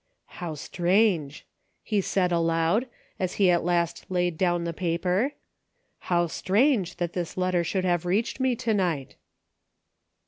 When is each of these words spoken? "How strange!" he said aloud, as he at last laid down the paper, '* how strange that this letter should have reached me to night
"How 0.41 0.55
strange!" 0.55 1.45
he 1.83 2.01
said 2.01 2.31
aloud, 2.31 2.87
as 3.19 3.33
he 3.33 3.51
at 3.51 3.63
last 3.63 4.03
laid 4.09 4.35
down 4.35 4.63
the 4.63 4.73
paper, 4.73 5.33
'* 5.67 5.99
how 6.09 6.25
strange 6.25 6.95
that 6.95 7.13
this 7.13 7.37
letter 7.37 7.63
should 7.63 7.85
have 7.85 8.03
reached 8.03 8.39
me 8.39 8.55
to 8.55 8.73
night 8.73 9.15